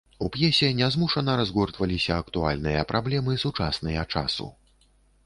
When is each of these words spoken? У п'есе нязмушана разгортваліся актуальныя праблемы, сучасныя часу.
У 0.25 0.27
п'есе 0.35 0.67
нязмушана 0.77 1.35
разгортваліся 1.41 2.17
актуальныя 2.23 2.81
праблемы, 2.93 3.37
сучасныя 3.45 4.07
часу. 4.15 4.49